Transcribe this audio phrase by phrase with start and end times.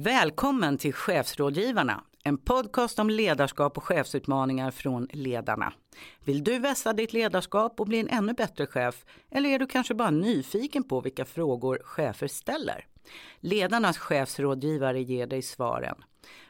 [0.00, 5.72] Välkommen till Chefsrådgivarna, en podcast om ledarskap och chefsutmaningar från ledarna.
[6.24, 9.04] Vill du vässa ditt ledarskap och bli en ännu bättre chef?
[9.30, 12.86] Eller är du kanske bara nyfiken på vilka frågor chefer ställer?
[13.40, 15.96] Ledarnas chefsrådgivare ger dig svaren.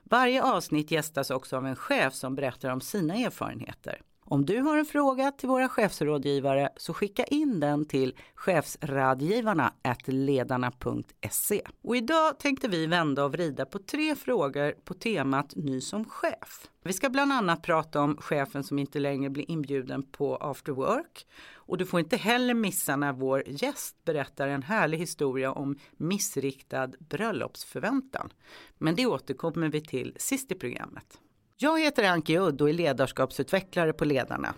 [0.03, 4.01] Varje avsnitt gästas också av en chef som berättar om sina erfarenheter.
[4.30, 9.72] Om du har en fråga till våra chefsrådgivare så skicka in den till chefsradgivarna
[10.06, 11.62] ledarna.se.
[11.82, 16.69] Och idag tänkte vi vända och vrida på tre frågor på temat ny som chef.
[16.84, 21.27] Vi ska bland annat prata om chefen som inte längre blir inbjuden på after work.
[21.55, 26.88] Och du får inte heller missa när vår gäst berättar en härlig historia om missriktad
[26.98, 28.33] bröllopsförväntan.
[28.78, 31.19] Men det återkommer vi till sist i programmet.
[31.61, 34.55] Jag heter Anki Udd och är ledarskapsutvecklare på Ledarna.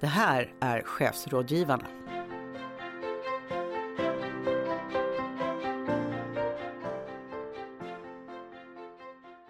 [0.00, 1.86] Det här är Chefsrådgivarna.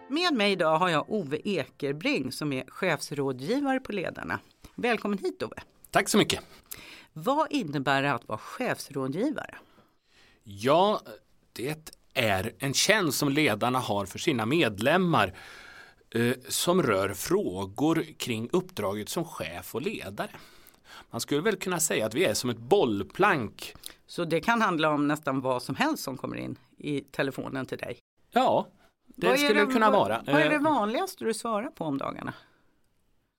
[0.08, 4.40] Med mig idag har jag Ove Ekerbring som är chefsrådgivare på Ledarna.
[4.74, 5.62] Välkommen hit Ove!
[5.90, 6.40] Tack så mycket!
[7.12, 9.54] Vad innebär det att vara chefsrådgivare?
[10.44, 11.00] Ja,
[11.52, 15.34] det är en tjänst som ledarna har för sina medlemmar
[16.48, 20.30] som rör frågor kring uppdraget som chef och ledare.
[21.10, 23.74] Man skulle väl kunna säga att vi är som ett bollplank.
[24.06, 27.78] Så det kan handla om nästan vad som helst som kommer in i telefonen till
[27.78, 27.98] dig?
[28.32, 28.66] Ja,
[29.06, 30.22] det skulle det kunna vad, vara.
[30.26, 32.34] Vad är det Eh, vanligaste du svarar på om dagarna?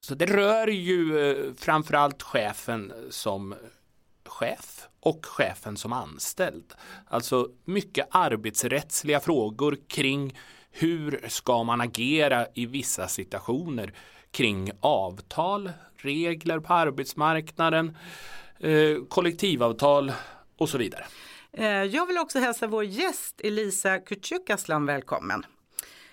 [0.06, 3.56] Så det rör ju eh, framförallt chefen som
[4.26, 6.74] chef och chefen som anställd.
[7.06, 10.38] Alltså mycket arbetsrättsliga frågor kring
[10.74, 13.94] hur ska man agera i vissa situationer
[14.32, 17.98] kring avtal, regler på arbetsmarknaden,
[18.60, 20.12] eh, kollektivavtal
[20.58, 21.06] och så vidare.
[21.54, 25.44] Eh, Jag vill också hälsa vår gäst Elisa Kücükaslan välkommen.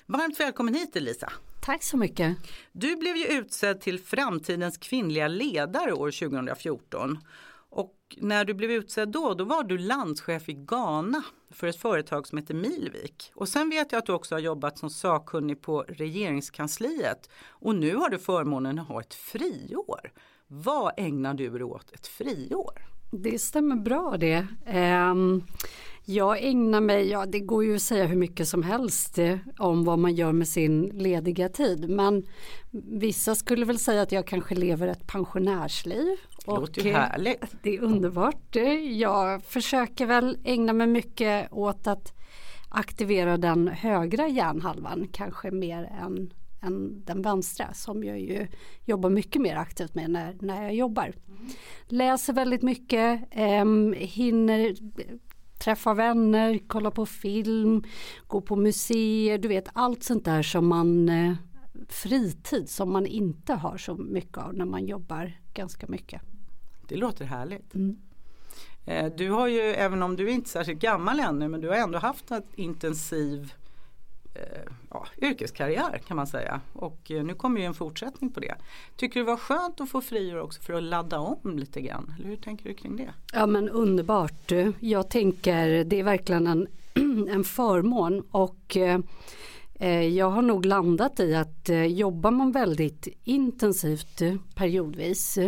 [0.06, 1.32] Varmt välkommen hit Elisa.
[1.60, 2.36] Tack så mycket.
[2.72, 7.18] Du blev ju utsedd till framtidens kvinnliga ledare år 2014.
[8.10, 12.26] Och när du blev utsedd då, då var du landschef i Ghana för ett företag
[12.26, 13.32] som heter Milvik.
[13.34, 17.30] Och sen vet jag att du också har jobbat som sakkunnig på regeringskansliet.
[17.48, 20.12] Och nu har du förmånen att ha ett friår.
[20.46, 22.86] Vad ägnar du dig åt ett friår?
[23.12, 24.46] Det stämmer bra det.
[24.66, 25.42] Ehm,
[26.04, 29.84] jag ägnar mig, ja det går ju att säga hur mycket som helst eh, om
[29.84, 31.90] vad man gör med sin lediga tid.
[31.90, 32.26] Men
[33.00, 36.16] vissa skulle väl säga att jag kanske lever ett pensionärsliv.
[36.54, 37.44] Det låter ju eh, härligt.
[37.62, 38.56] Det är underbart.
[38.56, 42.12] Eh, Jag försöker väl ägna mig mycket åt att
[42.68, 48.46] aktivera den högra hjärnhalvan kanske mer än, än den vänstra som jag ju
[48.84, 51.12] jobbar mycket mer aktivt med när, när jag jobbar.
[51.86, 53.64] Läser väldigt mycket, eh,
[53.96, 54.74] hinner
[55.60, 57.82] träffa vänner, kolla på film,
[58.26, 61.34] gå på museer, du vet allt sånt där som man eh,
[61.88, 66.22] fritid som man inte har så mycket av när man jobbar ganska mycket.
[66.90, 67.74] Det låter härligt.
[67.74, 67.96] Mm.
[68.86, 71.68] Eh, Du har ju, även om du är inte är särskilt gammal ännu, men du
[71.68, 73.52] har ändå haft en intensiv
[74.34, 76.60] eh, ja, yrkeskarriär kan man säga.
[76.72, 78.54] Och eh, nu kommer ju en fortsättning på det.
[78.96, 82.14] Tycker du det var skönt att få friår också för att ladda om lite grann?
[82.18, 83.14] Eller hur tänker du kring det?
[83.32, 84.52] Ja men underbart.
[84.80, 86.66] Jag tänker det är verkligen en,
[87.28, 88.76] en förmån och
[89.80, 95.38] Eh, jag har nog landat i att eh, jobbar man väldigt intensivt eh, periodvis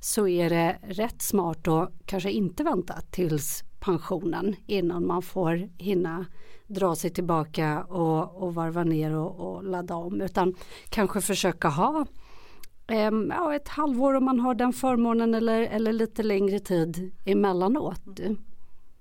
[0.00, 6.26] så är det rätt smart att kanske inte vänta tills pensionen innan man får hinna
[6.66, 10.54] dra sig tillbaka och, och varva ner och, och ladda om utan
[10.90, 12.06] kanske försöka ha
[12.86, 18.18] Ehm, ja, ett halvår om man har den förmånen eller, eller lite längre tid emellanåt.
[18.18, 18.36] Mm.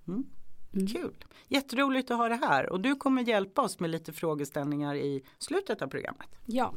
[0.08, 0.26] mm.
[0.74, 1.14] Kul!
[1.48, 5.82] Jätteroligt att ha det här och du kommer hjälpa oss med lite frågeställningar i slutet
[5.82, 6.28] av programmet.
[6.46, 6.74] Ja.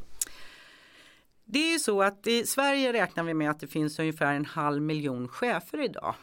[1.45, 4.45] Det är ju så att i Sverige räknar vi med att det finns ungefär en
[4.45, 6.15] halv miljon chefer idag.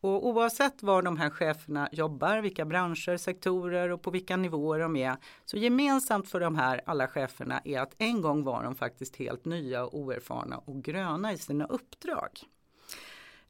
[0.00, 4.96] Och oavsett var de här cheferna jobbar, vilka branscher, sektorer och på vilka nivåer de
[4.96, 9.16] är, så gemensamt för de här alla cheferna är att en gång var de faktiskt
[9.16, 12.30] helt nya och oerfarna och gröna i sina uppdrag.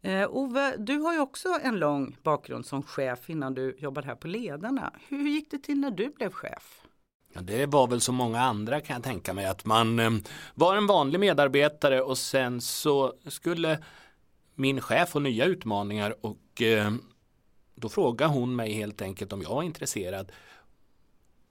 [0.02, 4.14] Eh, Ove, du har ju också en lång bakgrund som chef innan du jobbade här
[4.14, 4.92] på Ledarna.
[5.08, 6.82] Hur gick det till när du blev chef?
[7.32, 10.10] Ja, det var väl som många andra kan jag tänka mig att man eh,
[10.54, 13.78] var en vanlig medarbetare och sen så skulle
[14.54, 16.92] min chef få nya utmaningar och eh,
[17.74, 20.32] då frågade hon mig helt enkelt om jag var intresserad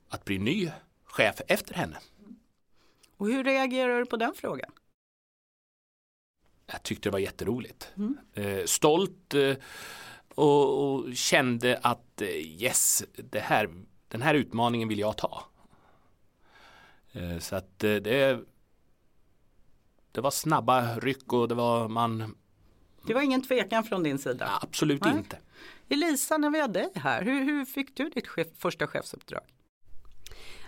[0.08, 0.70] att bli ny
[1.04, 1.96] chef efter henne.
[3.16, 4.70] Och hur reagerar du på den frågan?
[6.72, 7.92] Jag tyckte det var jätteroligt.
[7.96, 8.18] Mm.
[8.34, 9.56] Eh, stolt eh,
[10.34, 13.70] och, och kände att eh, yes, det här,
[14.08, 15.44] den här utmaningen vill jag ta.
[17.38, 18.40] Så att det,
[20.12, 22.34] det var snabba ryck och det var man
[23.06, 24.58] Det var ingen tvekan från din sida?
[24.62, 25.12] Absolut Nej.
[25.18, 25.38] inte.
[25.88, 29.42] Elisa, när vi har dig här, hur, hur fick du ditt chef, första chefsuppdrag?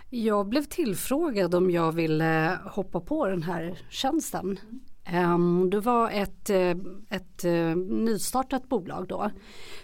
[0.09, 4.59] Jag blev tillfrågad om jag ville hoppa på den här tjänsten.
[5.05, 6.75] Ehm, det var ett, eh,
[7.09, 9.29] ett eh, nystartat bolag då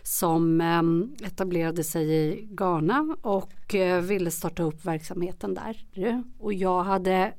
[0.04, 5.86] som ehm, etablerade sig i Ghana och eh, ville starta upp verksamheten där.
[6.39, 7.33] Och jag hade,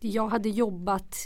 [0.00, 1.16] jag hade jobbat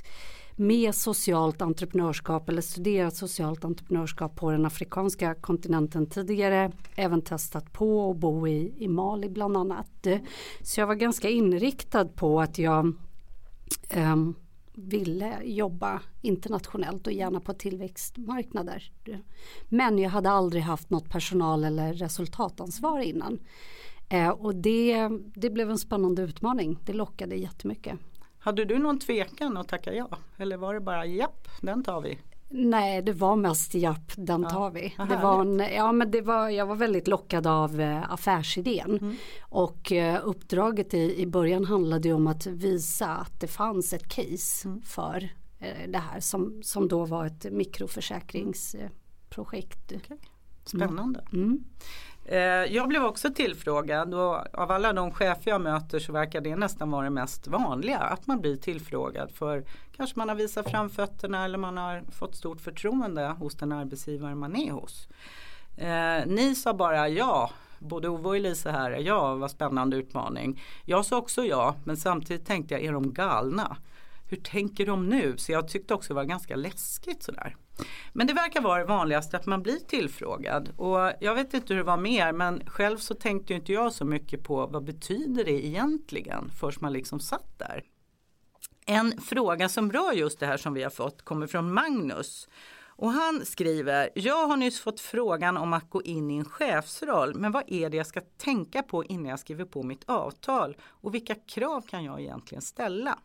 [0.56, 6.72] med socialt entreprenörskap eller studerat socialt entreprenörskap på den afrikanska kontinenten tidigare.
[6.96, 10.06] Även testat på att bo i, i Mali bland annat.
[10.62, 12.94] Så jag var ganska inriktad på att jag
[13.96, 14.34] um,
[14.74, 18.92] ville jobba internationellt och gärna på tillväxtmarknader.
[19.68, 23.38] Men jag hade aldrig haft något personal eller resultatansvar innan.
[24.08, 26.78] Eh, och det, det blev en spännande utmaning.
[26.84, 27.98] Det lockade jättemycket.
[28.38, 30.08] Hade du någon tvekan att tacka ja?
[30.36, 32.18] Eller var det bara japp, den tar vi?
[32.54, 34.94] Nej det var mest japp, den tar vi.
[35.08, 38.98] det var en, ja, men det var, jag var väldigt lockad av eh, affärsidén.
[38.98, 39.16] Mm.
[39.40, 44.68] Och eh, uppdraget i, i början handlade om att visa att det fanns ett case
[44.68, 44.82] mm.
[44.82, 45.28] för
[45.58, 49.92] eh, det här som, som då var ett mikroförsäkringsprojekt.
[49.92, 50.16] Okay.
[50.64, 51.24] Spännande.
[51.32, 51.64] Mm.
[52.24, 52.38] Eh,
[52.74, 56.90] jag blev också tillfrågad och av alla de chefer jag möter så verkar det nästan
[56.90, 59.64] vara det mest vanliga att man blir tillfrågad för
[59.96, 64.56] kanske man har visat framfötterna eller man har fått stort förtroende hos den arbetsgivare man
[64.56, 65.08] är hos.
[65.76, 70.62] Eh, ni sa bara ja, både Ove och Elisa här, ja vad spännande utmaning.
[70.84, 73.76] Jag sa också ja men samtidigt tänkte jag är de galna?
[74.30, 75.34] Hur tänker de nu?
[75.36, 77.56] Så jag tyckte också det var ganska läskigt sådär.
[78.12, 80.72] Men det verkar vara det vanligaste att man blir tillfrågad.
[80.76, 84.04] Och jag vet inte hur det var mer men själv så tänkte inte jag så
[84.04, 87.84] mycket på vad betyder det egentligen först man liksom satt där.
[88.86, 92.48] En fråga som rör just det här som vi har fått kommer från Magnus.
[93.02, 97.34] Och han skriver, jag har nyss fått frågan om att gå in i en chefsroll,
[97.34, 100.76] men vad är det jag ska tänka på innan jag skriver på mitt avtal?
[100.82, 103.18] Och vilka krav kan jag egentligen ställa?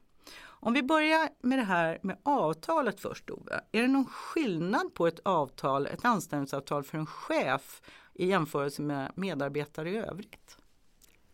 [0.67, 3.61] Om vi börjar med det här med avtalet först Ove.
[3.71, 7.81] Är det någon skillnad på ett avtal, ett anställningsavtal för en chef
[8.13, 10.57] i jämförelse med medarbetare i övrigt?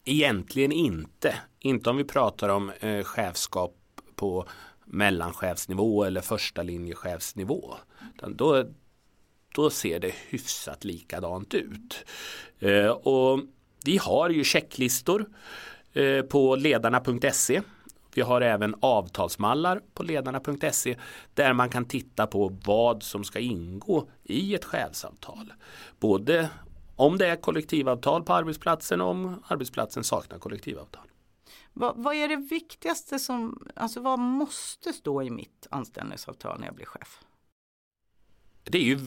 [0.06, 1.36] Egentligen inte.
[1.60, 3.76] Inte om vi pratar om eh, chefskap
[4.16, 4.48] på
[4.86, 7.76] mellanchefsnivå eller första linjechefsnivå.
[8.28, 8.66] Då,
[9.56, 12.06] då ser det hyfsat likadant ut.
[12.60, 13.40] Eh, och
[13.86, 15.30] vi har ju checklistor
[15.94, 17.62] eh, på ledarna.se
[18.18, 20.98] vi har även avtalsmallar på ledarna.se
[21.34, 25.54] där man kan titta på vad som ska ingå i ett chefsavtal.
[26.00, 26.50] Både
[26.96, 31.08] om det är kollektivavtal på arbetsplatsen och om arbetsplatsen saknar kollektivavtal.
[31.74, 36.76] Vad, vad, är det viktigaste som, alltså vad måste stå i mitt anställningsavtal när jag
[36.76, 37.20] blir chef?
[38.64, 39.00] Det är ju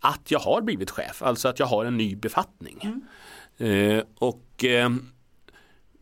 [0.00, 2.80] att jag har blivit chef, alltså att jag har en ny befattning.
[2.82, 3.98] Mm.
[3.98, 4.90] Eh, och eh,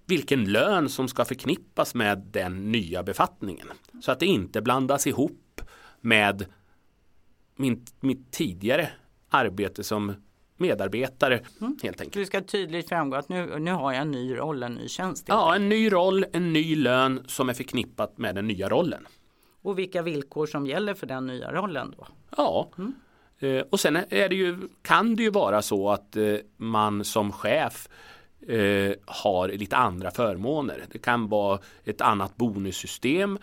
[0.06, 3.66] vilken lön som ska förknippas med den nya befattningen.
[4.02, 5.60] Så att det inte blandas ihop
[6.00, 6.46] med
[7.56, 8.90] min, mitt tidigare
[9.28, 10.14] arbete som
[10.56, 11.78] medarbetare mm.
[11.82, 12.14] helt enkelt.
[12.14, 15.24] Det ska tydligt framgå att nu, nu har jag en ny roll, en ny tjänst.
[15.28, 19.06] Ja, en ny roll, en ny lön som är förknippat med den nya rollen.
[19.62, 22.06] Och vilka villkor som gäller för den nya rollen då?
[22.36, 22.94] Ja, mm.
[23.38, 27.32] eh, och sen är det ju, kan det ju vara så att eh, man som
[27.32, 27.88] chef
[28.48, 30.84] eh, har lite andra förmåner.
[30.92, 33.38] Det kan vara ett annat bonussystem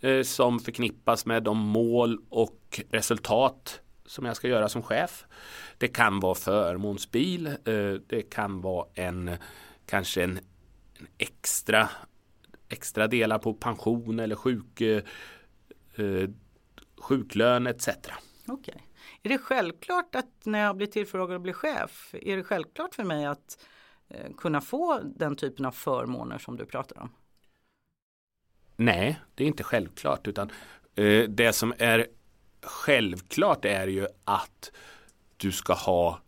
[0.00, 5.24] eh, som förknippas med de mål och resultat som jag ska göra som chef.
[5.78, 7.46] Det kan vara förmånsbil.
[7.46, 9.30] Eh, det kan vara en
[9.86, 10.38] kanske en,
[10.98, 11.88] en, extra
[12.68, 15.02] extra delar på pension eller sjuk, eh,
[16.98, 17.88] sjuklön etc.
[18.46, 18.74] Okay.
[19.22, 23.04] Är det självklart att när jag blir tillfrågad att bli chef, är det självklart för
[23.04, 23.75] mig att Eh,
[24.36, 27.10] kunna få den typen av förmåner som du pratar om?
[28.76, 30.50] Nej, det är inte självklart utan
[30.94, 32.06] eh, det som är
[32.62, 34.72] självklart är ju att
[35.36, 36.20] du ska ha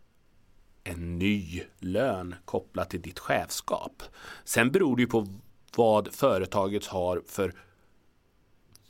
[0.83, 4.03] en ny lön kopplat till ditt chefskap.
[4.43, 5.27] Sen beror det ju på
[5.75, 7.53] vad företaget har för,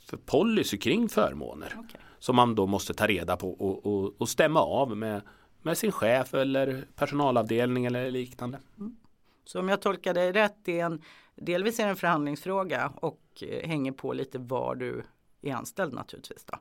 [0.06, 1.74] för policy kring förmåner.
[1.78, 2.00] Okay.
[2.18, 5.22] Som man då måste ta reda på och, och, och stämma av med
[5.62, 8.58] med sin chef eller personalavdelning eller liknande.
[8.78, 8.96] Mm.
[9.44, 11.02] Så om jag tolkar dig rätt, det är en,
[11.34, 15.04] delvis är det en förhandlingsfråga och eh, hänger på lite var du
[15.42, 16.44] är anställd naturligtvis.
[16.44, 16.58] Då.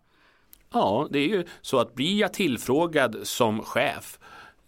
[0.74, 4.20] Ja, det är ju så att blir jag tillfrågad som chef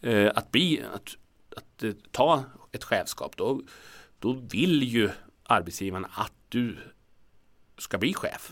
[0.01, 1.15] eh, att, bli, att,
[1.57, 3.61] att, att, ta ett chefskap då,
[4.19, 5.09] då vill ju
[5.43, 6.77] arbetsgivaren att du
[7.77, 8.51] ska bli chef.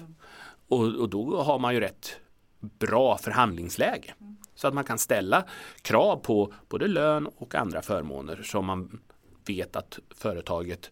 [0.67, 2.19] Och, och då har man ju rätt
[2.59, 4.13] bra förhandlingsläge.
[4.59, 5.45] Så att man kan ställa
[5.81, 9.01] krav på både lön och andra förmåner som man
[9.45, 10.91] vet att företaget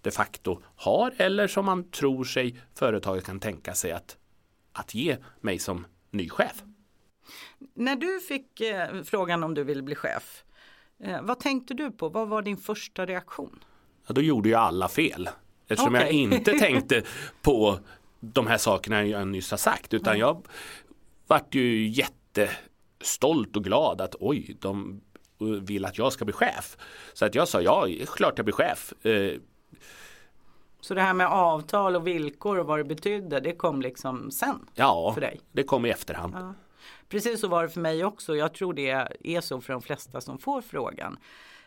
[0.00, 4.16] de facto har eller som man tror sig företaget kan tänka sig att,
[4.72, 6.62] att ge mig som ny chef.
[7.74, 10.44] När du fick eh, frågan om du ville bli chef,
[11.00, 12.08] eh, vad tänkte du på?
[12.08, 13.64] Vad var din första reaktion?
[14.06, 15.28] Ja, då gjorde jag alla fel.
[15.68, 16.06] Eftersom okay.
[16.06, 17.02] jag inte tänkte
[17.42, 17.78] på
[18.20, 20.46] de här sakerna jag nyss har sagt utan jag
[21.26, 21.88] vart ju
[22.98, 25.00] jättestolt och glad att oj, de
[25.38, 26.76] vill att jag ska bli chef.
[27.12, 28.92] Så att jag sa ja, klart jag blir chef.
[29.04, 29.40] Eh,
[30.80, 34.66] så det här med avtal och villkor och vad det betydde, det kom liksom sen?
[34.74, 35.40] Ja, för dig.
[35.52, 36.34] det kom i efterhand.
[36.36, 36.54] Ja.
[37.08, 38.36] Precis så var det för mig också.
[38.36, 38.90] Jag tror det
[39.24, 41.18] är så för de flesta som får frågan.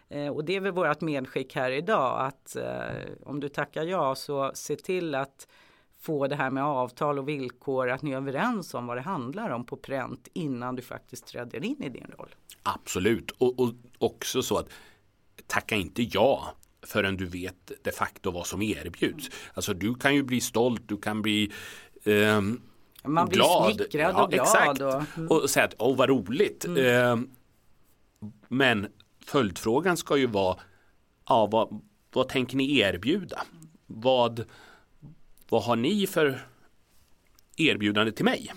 [0.10, 4.16] Eh, och det är väl vårt medskick här idag att eh, om du tackar ja
[4.16, 5.48] så se till att
[6.02, 9.50] få det här med avtal och villkor, att ni är överens om vad det handlar
[9.50, 12.36] om på pränt innan du faktiskt träder in i din roll.
[12.64, 14.70] Absolut, och, och också så att
[15.48, 19.28] tacka inte ja förrän du vet de facto vad som erbjuds.
[19.28, 19.40] Mm.
[19.54, 21.52] Alltså du kan ju bli stolt, du kan bli
[22.04, 22.42] eh,
[23.04, 23.76] Man blir glad.
[23.76, 24.34] smickrad och glad.
[24.34, 24.82] Exakt.
[24.82, 25.28] Och, mm.
[25.30, 26.66] och säga att åh vad roligt.
[26.66, 26.86] Mm.
[26.86, 27.30] Eh,
[28.48, 28.88] men
[29.26, 30.58] följdfrågan ska ju vara
[31.30, 31.82] ja, vad,
[32.14, 33.42] vad tänker ni erbjuda?
[33.86, 34.46] Vad,
[35.50, 36.40] vad har ni för
[37.58, 38.54] erbjudande till mig?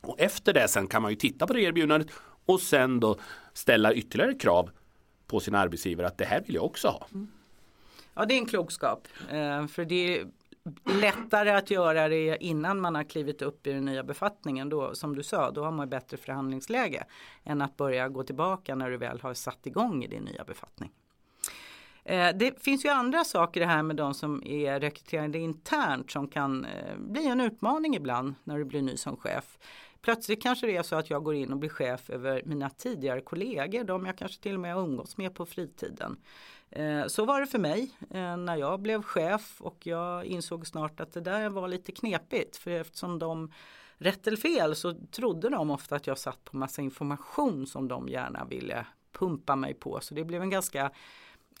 [0.00, 2.08] Och efter det sen kan man ju titta på det erbjudandet
[2.46, 3.16] och sen då
[3.52, 4.70] ställa ytterligare krav
[5.26, 7.06] på sin arbetsgivare att det här vill jag också ha.
[7.14, 7.28] Mm.
[8.14, 9.08] Ja det är en klokskap.
[9.30, 10.26] Eh, för det är
[11.00, 14.68] lättare att göra det innan man har klivit upp i den nya befattningen.
[14.68, 17.04] Då, som du sa, då har man bättre förhandlingsläge
[17.44, 20.92] än att börja gå tillbaka när du väl har satt igång i din nya befattning.
[22.04, 26.28] Eh, det finns ju andra saker det här med de som är rekryterade internt som
[26.28, 29.58] kan eh, bli en utmaning ibland när du blir ny som chef.
[30.00, 33.20] Plötsligt kanske det är så att jag går in och blir chef över mina tidigare
[33.20, 36.16] kollegor, de jag kanske till och med har umgåtts med på fritiden.
[36.70, 37.90] Eh, så var det för mig
[38.38, 42.70] när jag blev chef och jag insåg snart att det där var lite knepigt för
[42.70, 43.52] eftersom de
[43.96, 48.08] rätt eller fel så trodde de ofta att jag satt på massa information som de
[48.08, 50.90] gärna ville pumpa mig på så det blev en ganska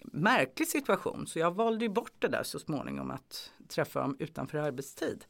[0.04, 4.58] märklig situation så jag valde ju bort det där så småningom att träffa dem utanför
[4.58, 5.24] arbetstid.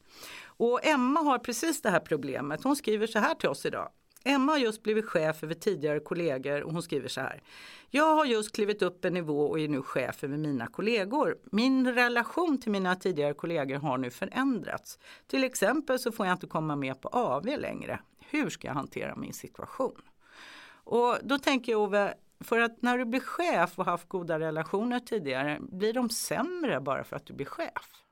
[0.45, 2.65] Och Emma har precis det här problemet.
[2.65, 3.89] Hon skriver så här till oss idag.
[4.25, 7.43] Emma har just blivit chef över tidigare kollegor och hon skriver så här.
[7.91, 11.39] Jag har just klivit upp en nivå och är nu chef över mina kollegor.
[11.45, 14.99] Min relation till mina tidigare kollegor har nu förändrats.
[15.27, 18.01] Till exempel så får jag inte komma med på AV längre.
[18.19, 20.03] Hur ska jag hantera min situation?
[20.85, 22.15] Och då tänker jag Ove,
[22.45, 27.05] för att när du blir chef och haft goda relationer tidigare, blir de sämre bara
[27.05, 28.03] för att du blir chef?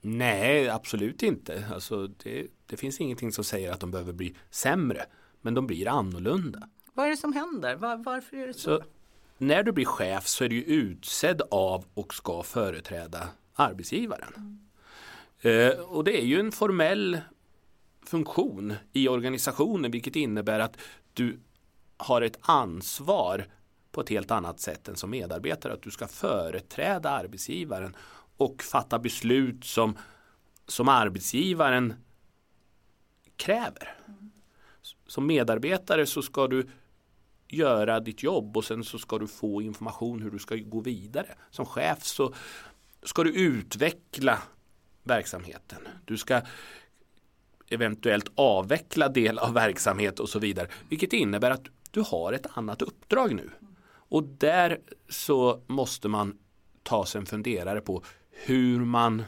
[0.00, 1.64] Nej, absolut inte.
[1.74, 5.06] Alltså det, det finns ingenting som säger att de behöver bli sämre,
[5.40, 6.68] men de blir annorlunda.
[6.92, 7.76] Vad är det som händer?
[7.76, 8.60] Var, varför är det så?
[8.60, 8.82] så?
[9.38, 14.32] När du blir chef så är du utsedd av och ska företräda arbetsgivaren.
[14.36, 14.66] Mm.
[15.40, 17.20] Eh, och det är ju en formell
[18.02, 20.78] funktion i organisationen vilket innebär att
[21.12, 21.40] du
[21.96, 23.46] har ett ansvar
[23.92, 25.72] på ett helt annat sätt än som medarbetare.
[25.72, 27.96] Att du ska företräda arbetsgivaren
[28.36, 29.98] och fatta beslut som,
[30.66, 31.94] som arbetsgivaren
[33.36, 33.94] kräver.
[35.06, 36.68] Som medarbetare så ska du
[37.48, 41.34] göra ditt jobb och sen så ska du få information hur du ska gå vidare.
[41.50, 42.34] Som chef så
[43.02, 44.42] ska du utveckla
[45.02, 45.88] verksamheten.
[46.04, 46.40] Du ska
[47.68, 50.68] eventuellt avveckla del av verksamhet och så vidare.
[50.88, 53.50] Vilket innebär att du har ett annat uppdrag nu.
[54.08, 56.38] Och där så måste man
[56.82, 59.24] ta sig en funderare på hur man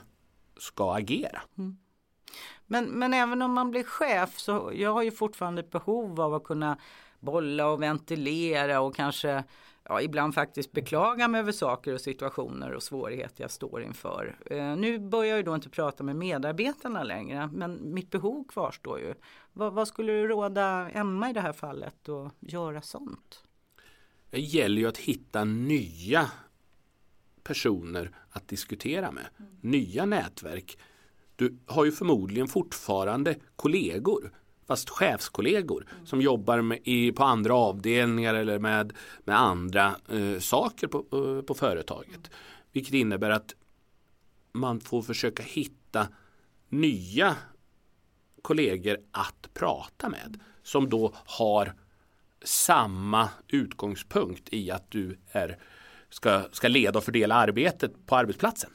[0.57, 1.43] ska agera.
[1.59, 1.77] Mm.
[2.67, 6.35] Men, men även om man blir chef så jag har ju fortfarande ett behov av
[6.35, 6.79] att kunna
[7.21, 9.45] bolla och ventilera och kanske
[9.89, 14.39] ja, ibland faktiskt beklaga mig över saker och situationer och svårigheter jag står inför.
[14.47, 19.15] Eh, nu börjar jag då inte prata med medarbetarna längre men mitt behov kvarstår ju.
[19.53, 23.45] Vad, vad skulle du råda Emma i det här fallet att göra sånt?
[24.31, 26.31] Det gäller ju att hitta nya
[27.43, 29.27] personer att diskutera med.
[29.39, 29.53] Mm.
[29.61, 30.79] Nya nätverk.
[31.37, 34.33] Du har ju förmodligen fortfarande kollegor
[34.69, 38.93] fast chefskollegor som jobbar med, i, på andra avdelningar eller med,
[39.25, 42.31] med andra eh, saker på, eh, på företaget.
[42.73, 43.55] Vilket innebär att
[44.53, 46.09] man får försöka hitta
[46.69, 47.37] nya
[48.43, 51.75] kollegor att prata med som då har
[52.45, 55.59] samma utgångspunkt i att du är,
[56.09, 58.71] ska, ska leda och fördela arbetet på arbetsplatsen.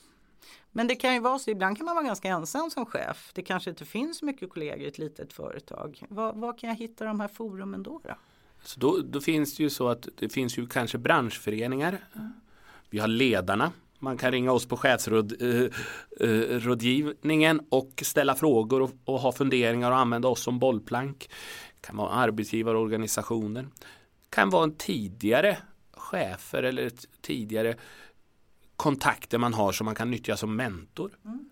[0.75, 3.31] Men det kan ju vara så, ibland kan man vara ganska ensam som chef.
[3.33, 6.03] Det kanske inte finns så mycket kollegor i ett litet företag.
[6.09, 8.01] Var, var kan jag hitta de här forumen då?
[8.03, 8.15] Då,
[8.63, 11.99] så då, då finns det ju så att det finns ju kanske branschföreningar.
[12.15, 12.33] Mm.
[12.89, 13.71] Vi har ledarna.
[13.99, 19.91] Man kan ringa oss på chefsrådgivningen eh, eh, och ställa frågor och, och, ha funderingar
[19.91, 21.29] och använda oss som bollplank.
[21.81, 23.61] Det kan vara arbetsgivarorganisationer.
[23.61, 25.57] Det kan vara en tidigare
[25.91, 27.75] chefer eller tidigare
[28.75, 31.11] kontakter man har som man kan nyttja som mentor.
[31.25, 31.49] Mm.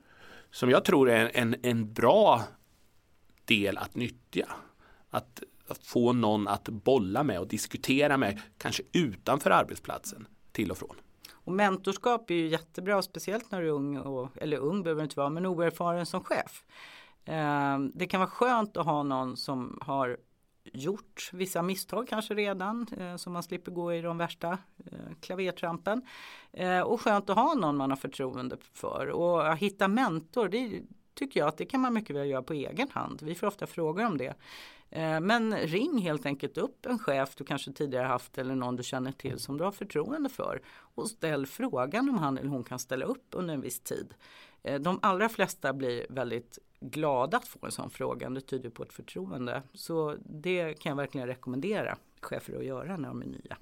[0.51, 2.43] Som jag tror är en, en bra
[3.45, 4.47] del att nyttja.
[5.09, 10.77] Att, att få någon att bolla med och diskutera med, kanske utanför arbetsplatsen, till och
[10.77, 10.95] från.
[11.33, 15.19] Och mentorskap är ju jättebra, speciellt när du är ung, och, eller ung behöver inte
[15.19, 16.63] vara, men oerfaren som chef.
[17.25, 20.17] Eh, det kan vara skönt att ha någon som har
[20.63, 26.01] gjort vissa misstag kanske redan eh, så man slipper gå i de värsta eh, klavertrampen.
[26.53, 30.81] Eh, och skönt att ha någon man har förtroende för och att hitta mentor det
[31.13, 33.21] tycker jag att det kan man mycket väl göra på egen hand.
[33.21, 34.33] Vi får ofta frågor om det.
[35.21, 39.11] Men ring helt enkelt upp en chef du kanske tidigare haft eller någon du känner
[39.11, 40.61] till som du har förtroende för
[40.95, 44.13] och ställ frågan om han eller hon kan ställa upp under en viss tid.
[44.79, 48.29] De allra flesta blir väldigt glada att få en sån fråga.
[48.29, 49.63] Det tyder på ett förtroende.
[49.73, 53.57] Så det kan jag verkligen rekommendera chefer att göra när de är nya.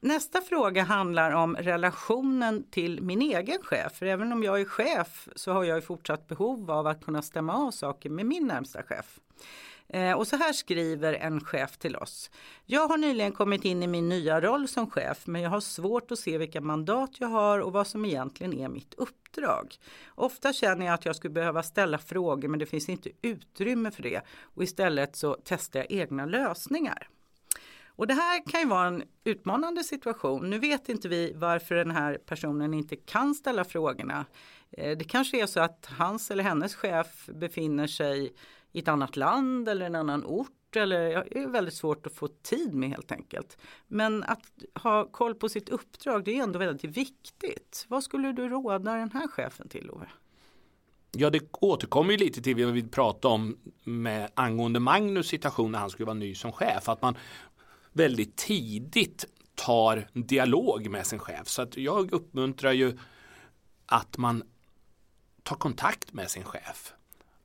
[0.00, 3.92] Nästa fråga handlar om relationen till min egen chef.
[3.92, 7.54] För även om jag är chef så har jag fortsatt behov av att kunna stämma
[7.54, 9.20] av saker med min närmsta chef.
[9.92, 12.30] Eh, och så här skriver en chef till oss.
[12.66, 16.10] Jag har nyligen kommit in i min nya roll som chef men jag har svårt
[16.10, 19.76] att se vilka mandat jag har och vad som egentligen är mitt uppdrag.
[20.14, 24.02] Ofta känner jag att jag skulle behöva ställa frågor men det finns inte utrymme för
[24.02, 27.08] det och istället så testar jag egna lösningar.
[27.86, 30.50] Och det här kan ju vara en utmanande situation.
[30.50, 34.26] Nu vet inte vi varför den här personen inte kan ställa frågorna.
[34.70, 38.32] Eh, det kanske är så att hans eller hennes chef befinner sig
[38.72, 41.00] i ett annat land eller en annan ort eller
[41.36, 43.58] är väldigt svårt att få tid med helt enkelt.
[43.86, 47.86] Men att ha koll på sitt uppdrag det är ändå väldigt viktigt.
[47.88, 50.06] Vad skulle du råda den här chefen till Ove?
[51.12, 55.78] Ja, det återkommer ju lite till vad vi pratade om med angående Magnus situation när
[55.78, 56.88] han skulle vara ny som chef.
[56.88, 57.16] Att man
[57.92, 61.48] väldigt tidigt tar dialog med sin chef.
[61.48, 62.98] Så att jag uppmuntrar ju
[63.86, 64.42] att man
[65.42, 66.94] tar kontakt med sin chef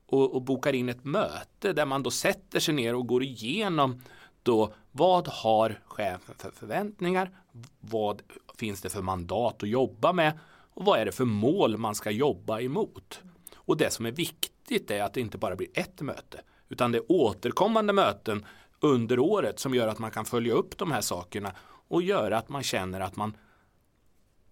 [0.07, 4.01] och, och bokar in ett möte där man då sätter sig ner och går igenom
[4.43, 7.31] då vad har chefen för förväntningar?
[7.79, 8.21] Vad
[8.57, 10.39] finns det för mandat att jobba med?
[10.73, 13.21] Och vad är det för mål man ska jobba emot?
[13.55, 16.97] Och det som är viktigt är att det inte bara blir ett möte utan det
[16.97, 18.45] är återkommande möten
[18.79, 21.51] under året som gör att man kan följa upp de här sakerna
[21.87, 23.37] och göra att man känner att man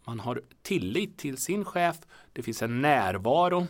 [0.07, 1.97] man har tillit till sin chef.
[2.33, 3.67] Det finns en närvaro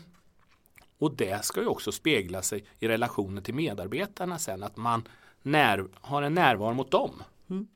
[1.05, 5.07] och det ska ju också spegla sig i relationen till medarbetarna sen att man
[5.41, 7.23] när, har en närvaro mot dem.
[7.49, 7.67] Mm.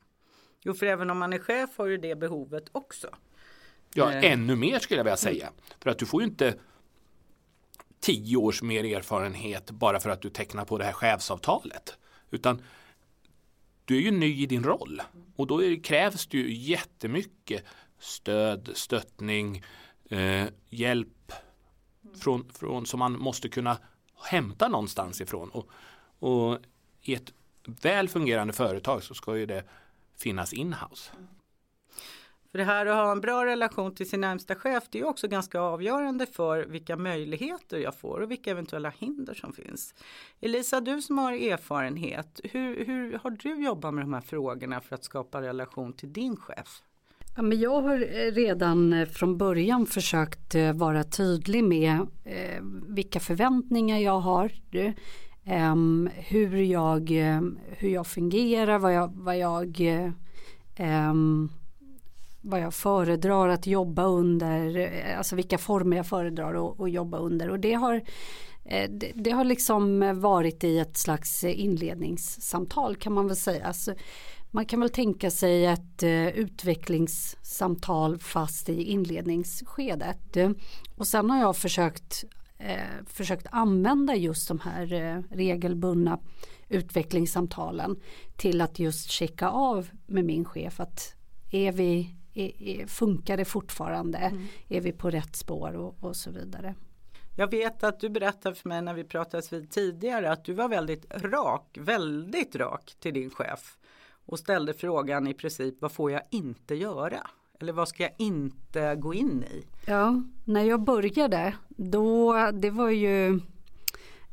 [0.62, 3.08] Jo, för även om man är chef har ju det behovet också.
[3.94, 4.32] Ja, eh.
[4.32, 5.46] ännu mer skulle jag vilja säga.
[5.46, 5.58] Mm.
[5.80, 6.54] För att du får ju inte
[8.00, 11.98] tio års mer erfarenhet bara för att du tecknar på det här chefsavtalet.
[12.30, 12.62] Utan
[13.84, 15.02] du är ju ny i din roll
[15.36, 17.64] och då det, krävs det ju jättemycket
[17.98, 19.64] stöd, stöttning,
[20.10, 21.08] eh, hjälp
[22.14, 23.78] från, från, som man måste kunna
[24.24, 25.50] hämta någonstans ifrån.
[25.50, 25.68] Och,
[26.18, 26.58] och
[27.02, 27.32] i ett
[27.82, 29.64] väl fungerande företag så ska ju det
[30.16, 31.12] finnas inhouse.
[32.50, 35.28] För det här att ha en bra relation till sin närmsta chef det är också
[35.28, 39.94] ganska avgörande för vilka möjligheter jag får och vilka eventuella hinder som finns.
[40.40, 44.94] Elisa, du som har erfarenhet, hur, hur har du jobbat med de här frågorna för
[44.94, 46.82] att skapa relation till din chef?
[47.36, 52.06] Ja, men jag har eh, redan eh, från början försökt eh, vara tydlig med
[52.88, 54.52] vilka förväntningar jag har.
[55.44, 57.10] Ehm, hur, jag,
[57.68, 59.80] hur jag fungerar, vad jag, vad jag
[60.76, 61.48] ehm,
[62.40, 67.50] vad jag föredrar att jobba under, alltså vilka former jag föredrar att, att jobba under.
[67.50, 68.00] Och det har,
[68.88, 73.66] det, det, har liksom varit i ett slags inledningssamtal kan man väl säga.
[73.66, 73.94] Alltså,
[74.50, 80.36] man kan väl tänka sig ett uh, utvecklingssamtal fast i inledningsskedet.
[80.96, 82.24] Och sen har jag försökt,
[82.60, 86.18] uh, försökt använda just de här uh, regelbundna
[86.68, 88.00] utvecklingssamtalen
[88.36, 91.14] till att just checka av med min chef att
[91.50, 94.18] är vi, är, är, funkar det fortfarande?
[94.18, 94.46] Mm.
[94.68, 96.74] Är vi på rätt spår och, och så vidare.
[97.36, 100.68] Jag vet att du berättade för mig när vi pratades vid tidigare att du var
[100.68, 103.76] väldigt rak, väldigt rak till din chef
[104.30, 107.26] och ställde frågan i princip vad får jag inte göra?
[107.60, 109.64] Eller vad ska jag inte gå in i?
[109.86, 113.40] Ja, när jag började då, det var ju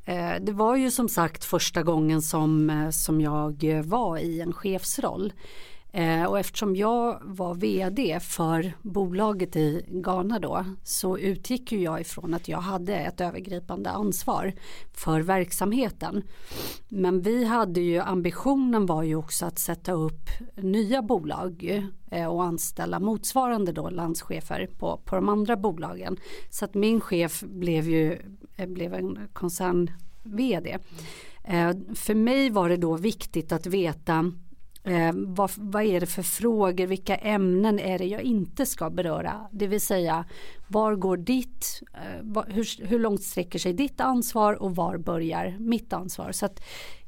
[0.06, 4.54] eh, det var ju som sagt första gången som, eh, som jag var i en
[4.54, 5.34] chefsroll.
[5.98, 12.02] Eh, och eftersom jag var vd för bolaget i Ghana då så utgick ju jag
[12.02, 14.54] ifrån att jag hade ett övergripande ansvar
[14.94, 16.24] för verksamheten.
[16.88, 22.44] Men vi hade ju ambitionen var ju också att sätta upp nya bolag eh, och
[22.44, 26.18] anställa motsvarande då landschefer på, på de andra bolagen.
[26.50, 28.22] Så att min chef blev ju
[28.56, 29.92] eh, blev en koncern
[30.24, 30.78] vd.
[31.44, 34.32] Eh, för mig var det då viktigt att veta
[34.88, 39.48] Eh, vad, vad, är det för frågor, vilka ämnen är det jag inte ska beröra?
[39.52, 40.26] Det vill säga
[40.68, 45.56] var går ditt, eh, var, hur, hur, långt sträcker sig ditt ansvar och var börjar
[45.60, 46.32] mitt ansvar?
[46.32, 46.50] Så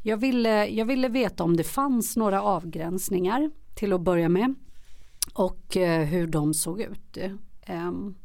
[0.04, 4.56] jag, ville, jag ville veta om det fanns några avgränsningar till att börja med
[5.34, 7.18] och eh, hur de såg ut.
[7.70, 8.16] Um,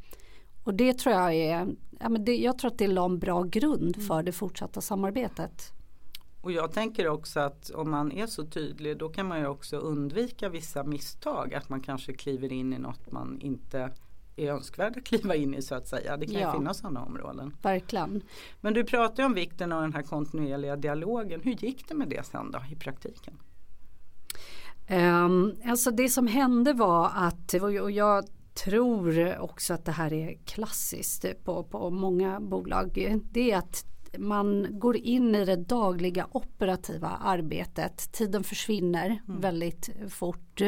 [0.64, 1.66] och det tror jag är,
[2.00, 5.72] ja, men det, jag tror att det la en bra grund för det fortsatta samarbetet.
[6.44, 9.76] Och jag tänker också att om man är så tydlig då kan man ju också
[9.76, 11.54] undvika vissa misstag.
[11.54, 13.90] Att man kanske kliver in i något man inte
[14.36, 16.16] är önskvärd att kliva in i så att säga.
[16.16, 16.52] Det kan ja.
[16.52, 17.56] ju finnas sådana områden.
[17.62, 18.22] Verkligen.
[18.60, 21.40] Men du pratar ju om vikten av den här kontinuerliga dialogen.
[21.40, 23.38] Hur gick det med det sen då i praktiken?
[24.90, 30.38] Um, alltså det som hände var att, och jag tror också att det här är
[30.44, 32.90] klassiskt på, på många bolag.
[33.32, 33.84] Det är att
[34.18, 38.12] man går in i det dagliga operativa arbetet.
[38.12, 39.40] Tiden försvinner mm.
[39.40, 40.62] väldigt fort.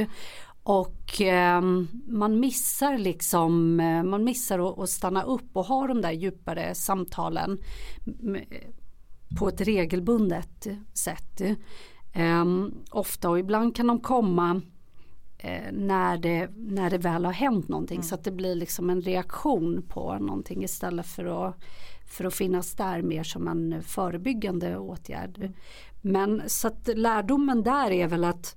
[0.62, 1.60] Och eh,
[2.06, 7.58] man missar liksom, eh, man missar att, stanna upp och ha de där djupare samtalen
[9.38, 11.40] på ett regelbundet sätt.
[12.12, 12.44] Eh,
[12.90, 14.60] ofta och ibland kan de komma
[15.38, 18.04] eh, när, det, när det väl har hänt någonting mm.
[18.04, 21.64] så att det blir liksom en reaktion på någonting istället för att
[22.06, 25.52] för att finnas där mer som en förebyggande åtgärd.
[26.00, 28.56] Men så att lärdomen där är väl att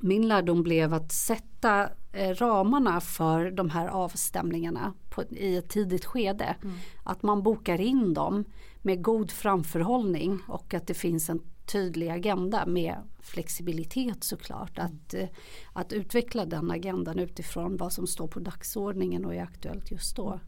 [0.00, 6.04] min lärdom blev att sätta eh, ramarna för de här avstämningarna på, i ett tidigt
[6.04, 6.56] skede.
[6.62, 6.76] Mm.
[7.04, 8.44] Att man bokar in dem
[8.82, 14.78] med god framförhållning och att det finns en tydlig agenda med flexibilitet såklart.
[14.78, 14.90] Mm.
[14.90, 15.28] Att, eh,
[15.72, 20.40] att utveckla den agendan utifrån vad som står på dagordningen och är aktuellt just då.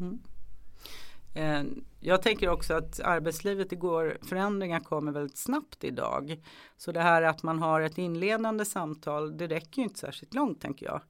[0.00, 0.18] Mm.
[1.34, 1.62] Eh,
[2.00, 6.40] jag tänker också att arbetslivet igår, förändringar kommer väldigt snabbt idag.
[6.76, 10.60] Så det här att man har ett inledande samtal, det räcker ju inte särskilt långt
[10.60, 11.00] tänker jag.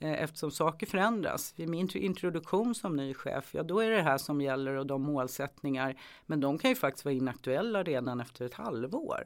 [0.00, 1.54] Eh, eftersom saker förändras.
[1.56, 5.02] Vid min introduktion som ny chef, ja då är det här som gäller och de
[5.02, 5.94] målsättningar.
[6.26, 9.24] Men de kan ju faktiskt vara inaktuella redan efter ett halvår.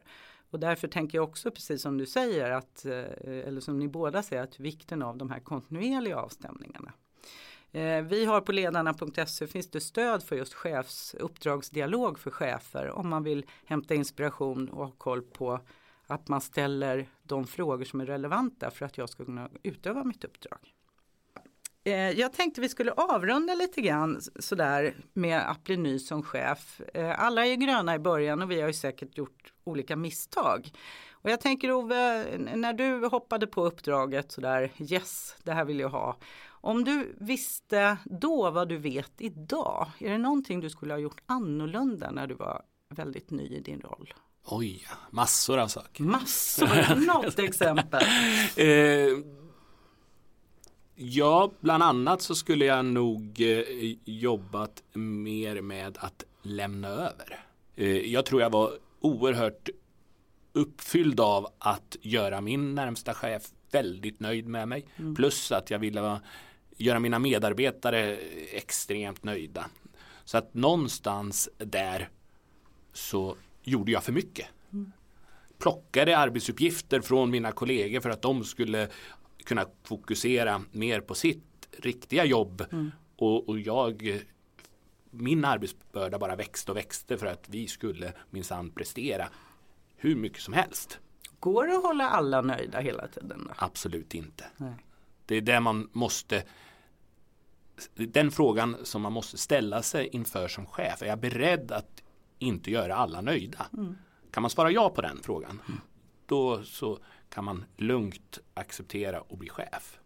[0.51, 4.23] Och därför tänker jag också precis som du säger, att, eh, eller som ni båda
[4.23, 6.93] säger, att vikten av de här kontinuerliga avstämningarna.
[7.73, 13.25] Eh, vi har på ledarna.se finns det stöd för just chefsuppdragsdialog för chefer om man
[13.25, 15.61] vill hämta inspiration och ha koll på
[16.07, 20.25] att man ställer de frågor som är relevanta för att jag ska kunna utöva mitt
[20.25, 20.59] uppdrag.
[21.85, 26.81] Eh, jag tänkte vi skulle avrunda lite grann sådär med att bli ny som chef.
[26.95, 30.71] Eh, alla är gröna i början och vi har ju säkert gjort olika misstag.
[31.13, 35.89] Och jag tänker Ove, när du hoppade på uppdraget sådär, yes, det här vill jag
[35.89, 36.17] ha.
[36.51, 41.23] Om du visste då vad du vet idag, är det någonting du skulle ha gjort
[41.27, 44.15] annorlunda när du var väldigt ny i din roll?
[44.45, 46.03] Oj, massor av saker.
[46.03, 48.03] Massor, något exempel.
[48.57, 49.19] Eh,
[50.95, 57.45] ja, bland annat så skulle jag nog eh, jobbat mer med att lämna över.
[57.77, 58.73] Eh, jag tror jag var
[59.03, 59.69] oerhört
[60.53, 64.87] uppfylld av att göra min närmsta chef väldigt nöjd med mig.
[64.97, 65.15] Mm.
[65.15, 66.21] Plus att jag ville
[66.77, 68.17] göra mina medarbetare
[68.53, 69.67] extremt nöjda.
[70.25, 72.09] Så att någonstans där
[72.93, 74.47] så gjorde jag för mycket.
[75.59, 78.89] Plockade arbetsuppgifter från mina kollegor för att de skulle
[79.45, 82.65] kunna fokusera mer på sitt riktiga jobb.
[82.73, 82.91] Mm.
[83.17, 84.23] Och, och, jag
[85.13, 89.29] min arbetsbörda bara växte och växte för att vi skulle minsann prestera
[89.97, 90.99] hur mycket som helst.
[91.41, 93.45] Går det att hålla alla nöjda hela tiden?
[93.49, 93.55] Då?
[93.57, 94.45] Absolut inte.
[94.57, 94.75] Nej.
[95.27, 96.45] Det är det man måste
[97.95, 101.03] den frågan som man måste ställa sig inför som chef.
[101.03, 102.03] Är jag beredd att
[102.39, 103.67] inte göra alla nöjda?
[103.73, 103.97] Mm.
[104.31, 105.81] Kan man svara ja på den frågan mm.
[106.27, 106.99] då så
[107.29, 110.01] kan man lugnt acceptera och bli chef.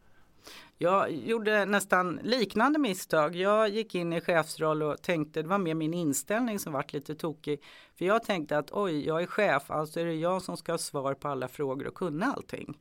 [0.78, 3.36] Jag gjorde nästan liknande misstag.
[3.36, 7.14] Jag gick in i chefsroll och tänkte, det var mer min inställning som vart lite
[7.14, 7.62] tokig.
[7.98, 10.78] För jag tänkte att oj, jag är chef, alltså är det jag som ska ha
[10.78, 12.78] svar på alla frågor och kunna allting.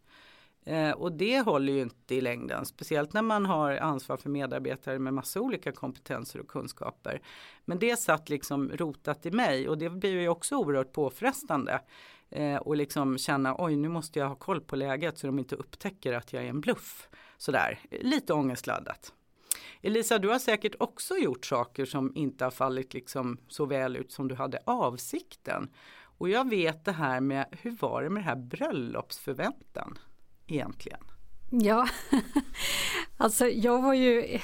[0.65, 4.99] Eh, och det håller ju inte i längden, speciellt när man har ansvar för medarbetare
[4.99, 7.21] med massa olika kompetenser och kunskaper.
[7.65, 11.81] Men det satt liksom rotat i mig och det blir ju också oerhört påfrestande.
[12.29, 15.55] Eh, och liksom känna, oj nu måste jag ha koll på läget så de inte
[15.55, 17.09] upptäcker att jag är en bluff.
[17.37, 19.13] Sådär, lite ångestladdat.
[19.81, 24.11] Elisa, du har säkert också gjort saker som inte har fallit liksom så väl ut
[24.11, 25.69] som du hade avsikten.
[26.17, 29.97] Och jag vet det här med, hur var det med det här bröllopsförväntan
[30.47, 31.14] egentligen?
[31.49, 31.87] Ja,
[33.17, 34.39] alltså jag var ju,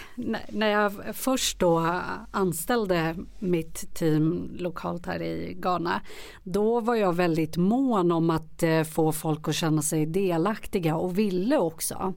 [0.49, 6.01] när jag först då anställde mitt team lokalt här i Ghana,
[6.43, 11.17] då var jag väldigt mån om att eh, få folk att känna sig delaktiga och
[11.17, 12.13] ville också.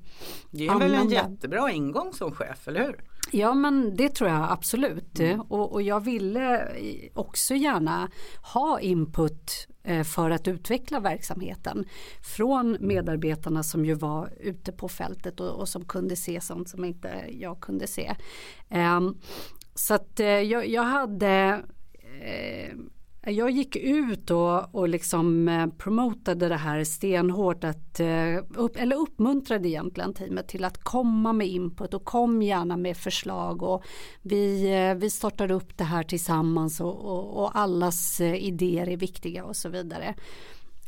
[0.51, 3.05] Det är väl en jättebra ingång som chef, eller hur?
[3.31, 5.41] Ja men det tror jag absolut mm.
[5.41, 6.69] och, och, jag ville
[7.15, 8.11] också gärna
[8.43, 11.85] ha input eh, för att utveckla verksamheten
[12.37, 16.85] från medarbetarna som ju var ute på fältet och, och som kunde se sånt som
[16.85, 18.15] inte jag kunde se.
[18.71, 19.19] Um,
[19.75, 21.63] så att uh, jag, jag, hade
[22.05, 22.81] uh,
[23.27, 28.97] jag gick ut och, och liksom eh, promotade det här stenhårt, att, eh, upp, eller
[28.97, 33.85] uppmuntrade egentligen teamet till att komma med input och kom gärna med förslag och
[34.23, 39.45] vi, eh, vi startar upp det här tillsammans och, och, och allas idéer är viktiga
[39.45, 40.15] och så vidare.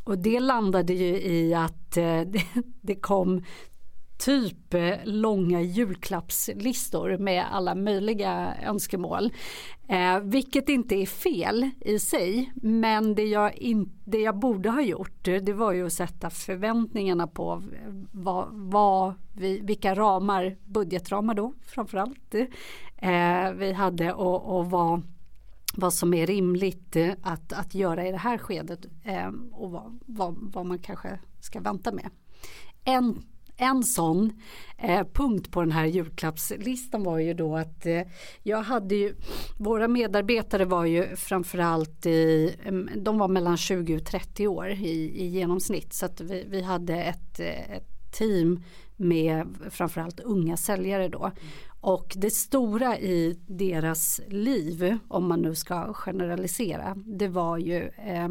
[0.04, 1.92] Och det landade ju i att
[2.80, 3.42] det kom
[4.18, 9.32] typ eh, långa julklappslistor med alla möjliga önskemål.
[9.88, 14.80] Eh, vilket inte är fel i sig men det jag, in, det jag borde ha
[14.80, 20.56] gjort eh, det var ju att sätta förväntningarna på eh, vad, vad vi, vilka ramar,
[20.64, 22.34] budgetramar då framförallt
[22.96, 25.02] eh, vi hade och, och vad
[25.78, 30.36] vad som är rimligt att, att göra i det här skedet eh, och vad, vad,
[30.38, 32.10] vad man kanske ska vänta med.
[32.84, 33.22] En
[33.56, 34.32] en sån
[34.78, 38.02] eh, punkt på den här julklappslistan var ju då att eh,
[38.42, 39.14] jag hade ju,
[39.58, 42.54] våra medarbetare var ju framförallt i,
[42.96, 46.94] de var mellan 20 och 30 år i, i genomsnitt så att vi, vi hade
[46.94, 48.62] ett, eh, ett team
[48.96, 51.32] med framförallt unga säljare då.
[51.80, 58.28] Och det stora i deras liv, om man nu ska generalisera, det var ju eh,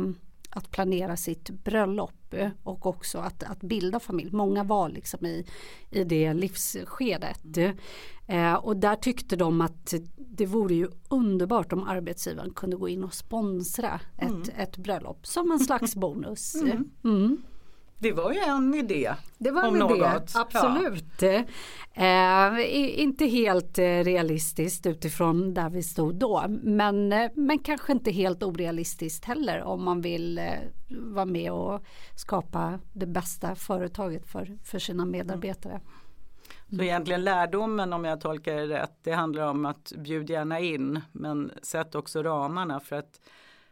[0.56, 4.32] att planera sitt bröllop och också att, att bilda familj.
[4.32, 5.46] Många var liksom i,
[5.90, 7.58] i det livsskedet.
[7.58, 7.78] Mm.
[8.28, 13.04] Eh, och där tyckte de att det vore ju underbart om arbetsgivaren kunde gå in
[13.04, 14.44] och sponsra ett, mm.
[14.58, 16.56] ett bröllop som en slags bonus.
[17.04, 17.38] Mm.
[18.02, 18.16] Mm.
[18.16, 19.14] Det var ju en idé.
[19.38, 20.32] Det var en idé, något.
[20.36, 21.22] absolut.
[21.22, 21.44] Ja.
[21.98, 26.46] Eh, inte helt eh, realistiskt utifrån där vi stod då.
[26.64, 30.46] Men, eh, men kanske inte helt orealistiskt heller om man vill eh,
[30.90, 35.82] vara med och skapa det bästa företaget för, för sina medarbetare.
[36.70, 41.02] Så egentligen lärdomen om jag tolkar det rätt, det handlar om att bjud gärna in
[41.12, 43.22] men sätt också ramarna för att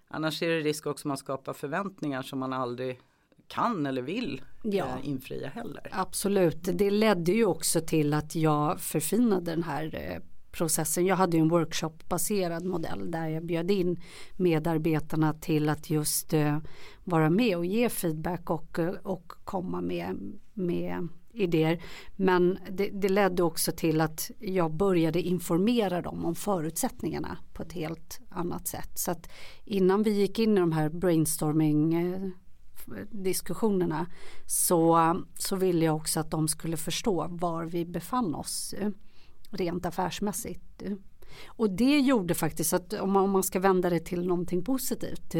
[0.07, 2.99] annars är det risk också att man skapar förväntningar som man aldrig
[3.47, 5.87] kan eller vill ja, eh, infria heller.
[5.91, 11.05] Absolut, det ledde ju också till att jag förfinade den här eh, processen.
[11.05, 14.01] Jag hade ju en workshopbaserad modell där jag bjöd in
[14.37, 16.57] medarbetarna till att just uh,
[17.03, 21.81] vara med och ge feedback och, och komma med, med idéer.
[22.15, 27.73] Men det, det, ledde också till att jag började informera dem om förutsättningarna på ett
[27.73, 28.99] helt annat sätt.
[28.99, 29.29] Så att
[29.65, 31.95] innan vi gick in i de här brainstorming
[33.11, 34.05] diskussionerna
[34.45, 38.75] så, så ville jag också att de skulle förstå var vi befann oss
[39.49, 40.83] rent affärsmässigt.
[41.45, 45.35] Och det gjorde faktiskt att om man, om man ska vända det till någonting positivt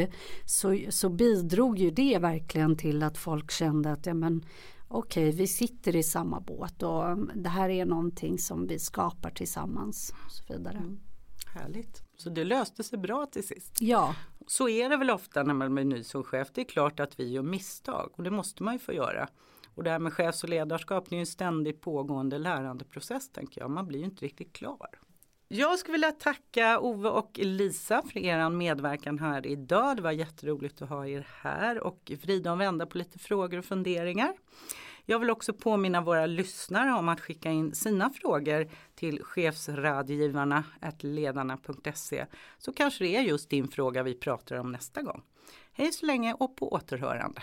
[0.46, 4.46] så, så bidrog ju det verkligen till att folk kände att ja, men,
[4.88, 10.14] okej vi sitter i samma båt och det här är någonting som vi skapar tillsammans.
[10.26, 10.78] Och så vidare.
[10.78, 11.00] Mm.
[11.46, 12.04] Härligt.
[12.24, 13.78] Så det löste sig bra till sist.
[13.82, 14.16] Ja.
[14.48, 16.48] Så är det väl ofta när man blir ny som chef.
[16.54, 19.28] Det är klart att vi gör misstag och det måste man ju få göra.
[19.76, 23.72] Och det här med chefs och ledarskap det är en ständigt pågående lärandeprocess tänker jag.
[23.72, 24.90] Man blir ju inte riktigt klar.
[25.48, 29.96] Jag skulle vilja tacka Ove och Lisa för er medverkan här idag.
[29.96, 33.66] Det var jätteroligt att ha er här och vrida och vända på lite frågor och
[33.66, 34.34] funderingar.
[35.06, 40.64] Jag vill också påminna våra lyssnare om att skicka in sina frågor till chefsradgivarna
[41.00, 42.26] ledarna.se
[42.58, 45.24] så kanske det är just din fråga vi pratar om nästa gång.
[45.74, 47.42] Hej så länge och på återhörande.